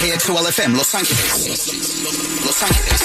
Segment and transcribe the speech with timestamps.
[0.00, 1.72] KXOL FM Los Ángeles.
[2.46, 3.02] Los Ángeles.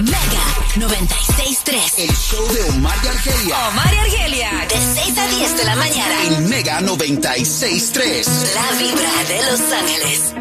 [0.00, 1.98] Mega 96.3.
[1.98, 3.68] El show de Omar y Argelia.
[3.68, 4.50] Omar y Argelia.
[4.68, 6.14] De 6 a 10 de la mañana.
[6.24, 8.54] En Mega 96.3.
[8.54, 10.34] La vibra de Los Ángeles.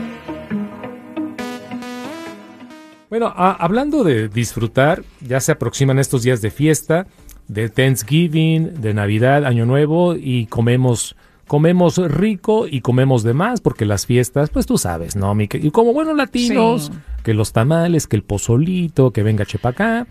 [3.10, 7.08] Bueno, a- hablando de disfrutar, ya se aproximan estos días de fiesta,
[7.48, 11.16] de Thanksgiving, de Navidad, Año Nuevo y comemos
[11.48, 15.34] comemos rico y comemos de más porque las fiestas, pues tú sabes, ¿no?
[15.36, 17.00] Mi Y como buenos latinos, Sí.
[17.24, 20.08] que los tamales, que el pozolito, que venga chepacá.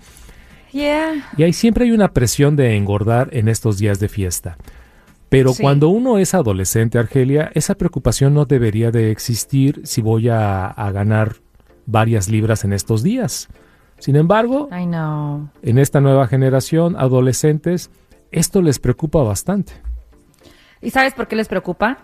[0.73, 1.29] Yeah.
[1.37, 4.57] Y ahí siempre hay una presión de engordar en estos días de fiesta.
[5.29, 5.63] Pero Sí.
[5.63, 10.91] cuando uno es adolescente, Argelia, esa preocupación no debería de existir si voy a, a
[10.93, 11.37] ganar
[11.87, 13.49] varias libras en estos días.
[13.99, 15.49] Sin embargo, I know.
[15.63, 17.91] en esta nueva generación, adolescentes,
[18.33, 19.73] esto les preocupa bastante.
[20.85, 21.99] ¿Y sabes por qué les preocupa?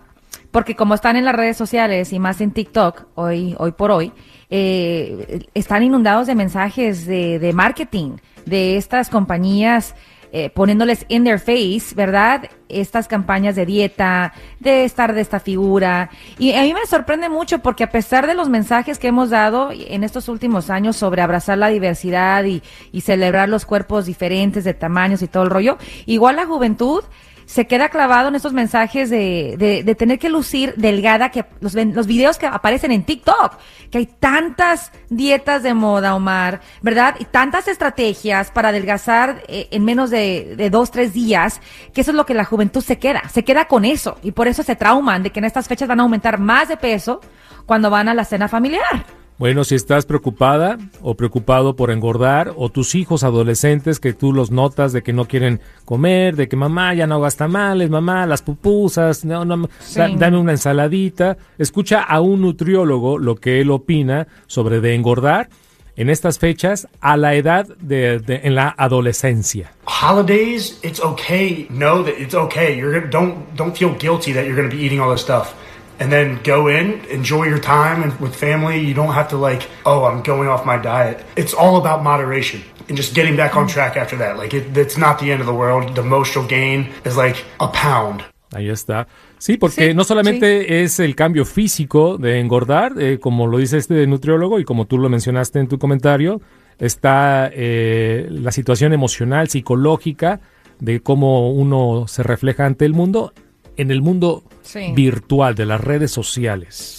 [0.51, 4.13] Porque como están en las redes sociales y más en TikTok, hoy, hoy por hoy,
[4.49, 9.95] eh, están inundados de mensajes de, de marketing de estas compañías
[10.33, 12.49] eh, poniéndoles in their face, ¿verdad?
[12.69, 16.09] Estas campañas de dieta, de estar de esta figura.
[16.39, 19.71] Y a mí me sorprende mucho porque a pesar de los mensajes que hemos dado
[19.73, 22.63] en estos últimos años sobre abrazar la diversidad y,
[22.93, 27.03] y celebrar los cuerpos diferentes de tamaños y todo el rollo, igual la juventud
[27.51, 31.75] se queda clavado en estos mensajes de, de, de tener que lucir delgada, que los,
[31.75, 33.59] los videos que aparecen en TikTok,
[33.91, 37.17] que hay tantas dietas de moda, Omar, ¿verdad?
[37.19, 41.61] Y tantas estrategias para adelgazar eh, en menos de, de dos, tres días,
[41.93, 44.17] que eso es lo que la juventud se queda, se queda con eso.
[44.23, 46.77] Y por eso se trauman de que en estas fechas van a aumentar más de
[46.77, 47.21] peso
[47.67, 49.20] cuando van a la cena familiar.
[49.41, 54.51] Bueno, si estás preocupada o preocupado por engordar, o tus hijos adolescentes que tú los
[54.51, 58.43] notas de que no quieren comer, de que mamá ya no hagas tamales, mamá las
[58.43, 64.29] pupusas, no, no, da- dame una ensaladita, escucha a un nutriólogo lo que él opina
[64.47, 65.49] sobre de engordar
[65.97, 69.73] en estas fechas a la edad de, de- en la adolescencia.
[69.87, 71.67] holidays, it's okay.
[71.71, 72.77] Know that it's okay.
[72.79, 75.55] You're gonna don't don't feel guilty that you're gonna be eating all this stuff.
[76.01, 78.81] And then go in, enjoy your time and with family.
[78.81, 81.25] You don't have to like, oh, I'm going off my diet.
[81.37, 84.37] It's all about moderation and just getting back on track after that.
[84.37, 85.95] Like it, it's not the end of the world.
[85.95, 88.25] The most you'll gain is like a pound.
[88.53, 89.07] Ahí está.
[89.39, 93.79] Sí, porque Sí, no solamente es el cambio físico de engordar, eh, como lo dice
[93.79, 96.41] este nutriólogo y como tú lo mencionaste en tu comentario,
[96.79, 100.41] está eh, la situación emocional, psicológica,
[100.81, 103.33] de cómo uno se refleja ante el mundo,
[103.81, 104.93] en el mundo Sí.
[104.95, 106.97] virtual, de las redes sociales.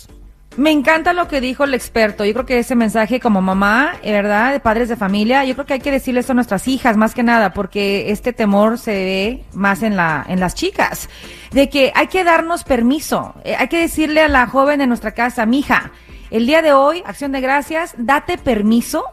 [0.58, 2.25] Me encanta lo que dijo el experto.
[2.25, 4.52] Yo creo que ese mensaje como mamá, ¿verdad?
[4.52, 7.14] De padres de familia, yo creo que hay que decirle eso a nuestras hijas más
[7.14, 11.07] que nada, porque este temor se ve más en la en las chicas,
[11.51, 13.33] de que hay que darnos permiso.
[13.45, 15.92] Eh, hay que decirle a la joven de nuestra casa, mija,
[16.31, 19.06] el día de hoy, acción de gracias, date permiso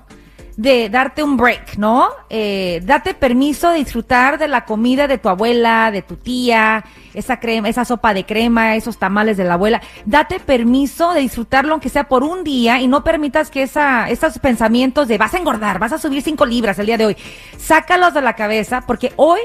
[0.58, 2.08] de darte un break, ¿no?
[2.28, 6.84] Eh, date permiso de disfrutar de la comida de tu abuela, de tu tía,
[7.14, 9.80] esa crema, esa sopa de crema, esos tamales de la abuela.
[10.04, 14.40] Date permiso de disfrutarlo aunque sea por un día y no permitas que esa, esos
[14.40, 17.16] pensamientos de vas a engordar, vas a subir cinco libras el día de hoy,
[17.56, 19.38] sácalos de la cabeza porque hoy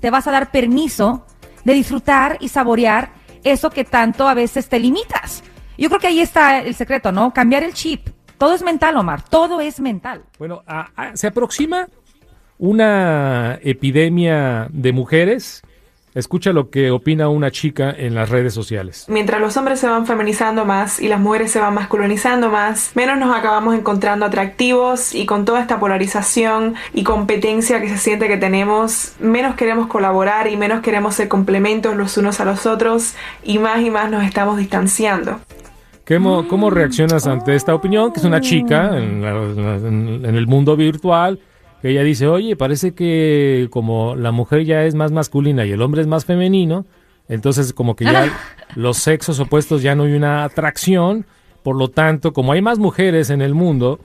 [0.00, 1.26] te vas a dar permiso
[1.64, 3.10] de disfrutar y saborear
[3.42, 5.42] eso que tanto a veces te limitas.
[5.76, 7.34] Yo creo que ahí está el secreto, ¿no?
[7.34, 8.11] Cambiar el chip.
[8.42, 9.22] Todo es mental, Omar.
[9.22, 10.22] Todo es mental.
[10.36, 11.86] Bueno, a- a- se aproxima
[12.58, 15.62] una epidemia de mujeres.
[16.16, 19.06] Escucha lo que opina una chica en las redes sociales.
[19.08, 23.16] Mientras los hombres se van feminizando más y las mujeres se van masculinizando más, menos
[23.16, 28.38] nos acabamos encontrando atractivos y con toda esta polarización y competencia que se siente que
[28.38, 33.14] tenemos, menos queremos colaborar y menos queremos ser complementos los unos a los otros
[33.44, 35.40] y más y más nos estamos distanciando.
[36.12, 38.12] ¿Qué ¿Cómo, cómo reaccionas ante esta opinión?
[38.12, 41.38] Que es una chica en, la- en- en el mundo virtual,
[41.80, 45.80] que ella dice, oye, parece que como la mujer ya es más masculina y el
[45.80, 46.84] hombre es más femenino,
[47.28, 48.30] entonces como que ya
[48.76, 51.24] los sexos opuestos ya no hay una atracción,
[51.62, 53.98] por lo tanto, como hay más mujeres en el mundo,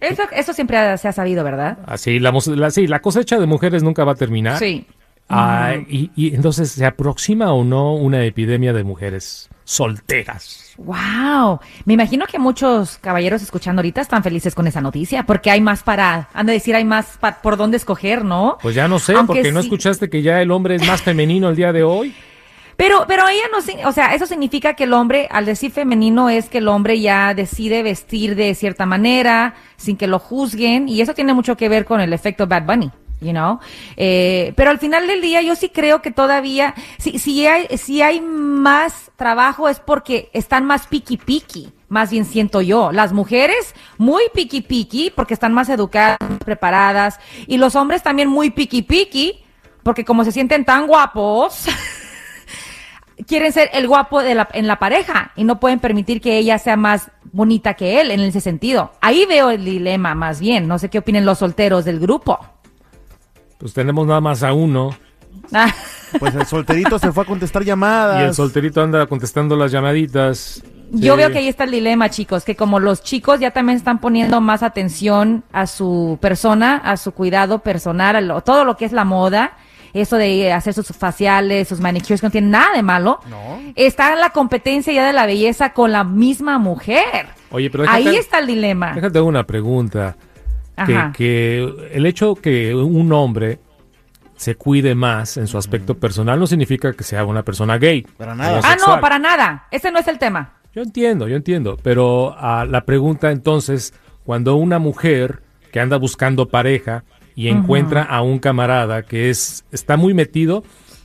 [0.00, 1.78] Eso, eso siempre se ha sabido, ¿verdad?
[1.86, 4.58] así la, la, sí, la cosecha de mujeres nunca va a terminar.
[4.58, 4.86] Sí.
[5.30, 10.74] Ah, y, y entonces, ¿se aproxima o no una epidemia de mujeres solteras?
[10.78, 15.60] Wow, me imagino que muchos caballeros escuchando ahorita están felices con esa noticia, porque hay
[15.60, 18.58] más para, han de decir, hay más pa- por dónde escoger, ¿no?
[18.62, 21.50] Pues ya no sé, Aunque porque no escuchaste que ya el hombre es más femenino
[21.50, 22.14] el día de hoy.
[22.76, 26.48] Pero, pero ella no, o sea, eso significa que el hombre, al decir femenino, es
[26.48, 31.12] que el hombre ya decide vestir de cierta manera, sin que lo juzguen, y eso
[31.12, 32.90] tiene mucho que ver con el efecto Bad Bunny.
[33.20, 33.60] You know?
[33.96, 38.02] Eh, pero al final del día yo sí creo que todavía, si, si hay, si
[38.02, 42.92] hay más trabajo es porque están más piqui piqui, más bien siento yo.
[42.92, 48.50] Las mujeres muy piqui piqui porque están más educadas, preparadas, y los hombres también muy
[48.50, 49.44] piqui piqui
[49.82, 51.66] porque como se sienten tan guapos,
[53.26, 56.58] quieren ser el guapo de la, en la pareja y no pueden permitir que ella
[56.58, 58.92] sea más bonita que él en ese sentido.
[59.00, 60.68] Ahí veo el dilema más bien.
[60.68, 62.38] No sé qué opinen los solteros del grupo.
[63.60, 64.96] Pues tenemos nada más a uno
[65.52, 65.72] Ah,
[66.18, 68.20] Pues el solterito se fue a contestar llamadas.
[68.20, 70.62] y el solterito anda contestando las llamaditas.
[70.92, 71.18] Yo Sí.
[71.18, 74.40] veo que ahí está el dilema, chicos, que como los chicos ya también están poniendo
[74.40, 78.92] más atención a su persona, a su cuidado personal, a lo- todo lo que es
[78.92, 79.52] la moda,
[79.92, 83.20] eso de hacer sus faciales, sus manicures, que no tiene nada de malo.
[83.76, 87.26] Está la competencia ya de la belleza con la misma mujer.
[87.52, 88.92] Oye, pero Ahí está el dilema.
[88.94, 90.16] Déjate una pregunta.
[91.16, 93.58] Que, el hecho que un hombre
[94.36, 98.02] se cuide más en su aspecto personal no significa que sea una persona gay.
[98.16, 98.60] Para nada.
[98.64, 99.66] Ah, no, para nada.
[99.70, 100.54] Ese no es el tema.
[100.74, 103.92] Yo entiendo, yo entiendo, pero ah, la pregunta entonces,
[104.24, 105.42] cuando una mujer
[105.72, 107.04] que anda buscando pareja
[107.34, 110.62] y encuentra a un camarada que es está muy metido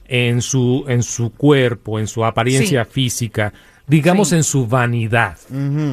[0.08, 3.54] en su en su cuerpo, en su apariencia física,
[3.88, 4.36] digamos Sí.
[4.36, 5.38] en su vanidad.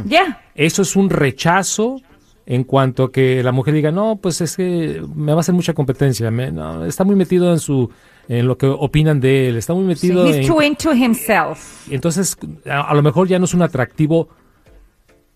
[0.05, 0.43] Ya.
[0.55, 2.01] Eso es un rechazo
[2.47, 5.55] en cuanto a que la mujer diga, "No, pues es que me va a hacer
[5.55, 7.91] mucha competencia, me- no, está muy metido en su
[8.29, 11.89] en lo que opinan de él, está muy metido He's en too into himself.
[11.91, 12.37] entonces,
[12.71, 14.29] a, a lo mejor ya no es un atractivo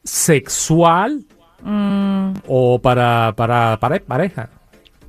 [0.04, 1.24] sexual
[1.62, 2.34] Mm.
[2.46, 4.50] o para, para, para pareja.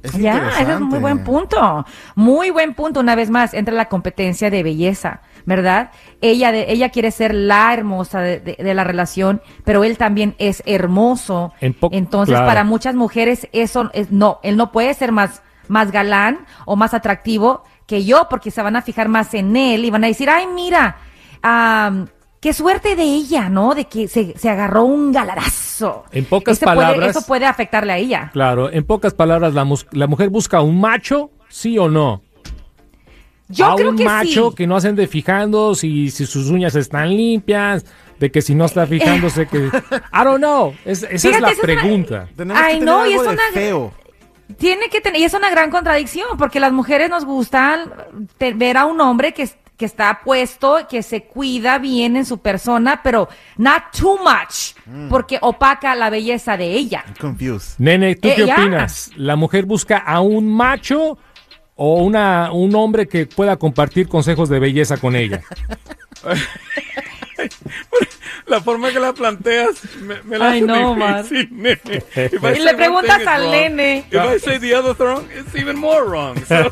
[0.01, 1.85] Es Ya, ese es un muy buen punto.
[2.15, 2.99] Muy buen punto.
[3.01, 5.89] Una vez más, entra la competencia de belleza, ¿verdad?
[6.21, 10.35] Ella, de, ella quiere ser la hermosa de, de- de la relación, pero él también
[10.37, 11.53] es hermoso.
[11.61, 12.45] En Entonces, claro.
[12.47, 16.93] para muchas mujeres, eso es, no, él no puede ser más, más galán o más
[16.93, 20.29] atractivo que yo, porque se van a fijar más en él y van a decir,
[20.29, 20.97] ay, mira,
[21.41, 22.07] am,
[22.41, 23.73] qué suerte de ella, ¿no?
[23.73, 26.03] De que se, se agarró un galarazo.
[26.11, 28.29] En pocas Ese puede- palabras- eso puede afectarle a ella.
[28.33, 32.21] Claro, en pocas palabras, la, la mujer busca un macho, sí o no.
[33.49, 34.55] Yo a creo un que macho sí.
[34.57, 37.85] que no hacen de fijando si, si sus uñas están limpias,
[38.19, 39.67] de que si no está fijándose que...
[39.67, 42.27] I don't know, es- esa es la esa es una- pregunta.
[42.55, 43.93] Ay, no, y es una- feo.
[44.57, 47.91] Tiene que tener, y es una gran contradicción, porque las mujeres nos gustan
[48.37, 52.25] te- ver a un hombre que, es- que está puesto, que se cuida bien en
[52.25, 55.09] su persona, pero not too much, Mm.
[55.09, 57.03] porque opaca la belleza de ella.
[57.19, 57.75] Confused.
[57.77, 59.11] Nene, ¿tú Eh, qué opinas?
[59.17, 61.17] ¿La mujer busca a un macho
[61.77, 65.41] o una, un hombre que pueda compartir consejos de belleza con ella?
[68.47, 71.23] La forma que la planteas me, me la Ay, hace no, Omar.
[71.29, 71.77] difícil, nene.
[72.15, 74.05] If I Y say le preguntas al nene.
[74.09, 76.37] If I say the other wrong, it's even more wrong.
[76.45, 76.71] So-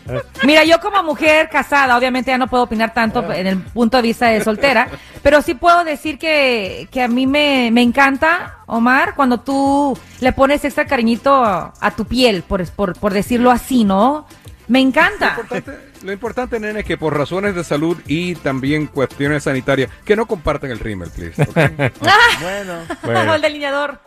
[0.44, 4.04] Mira, yo como mujer casada, obviamente ya no puedo opinar tanto en el punto de
[4.04, 4.88] vista de soltera,
[5.22, 10.32] pero sí puedo decir que, que a mí me, me encanta, Omar, cuando tú le
[10.32, 14.26] pones extra cariñito a, a tu piel, por, por, por decirlo así, ¿no?
[14.68, 15.36] Me encanta.
[15.38, 20.16] importante- lo importante, nene, es que por razones de salud y también cuestiones sanitarias, que
[20.16, 21.40] no compartan el rímel, please.
[21.42, 21.48] ¿ok?
[22.40, 22.74] Bueno.
[23.02, 23.34] Bueno.
[23.34, 23.98] el delineador.